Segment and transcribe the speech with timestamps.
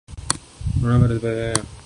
[0.07, 1.67] corona virus پر ف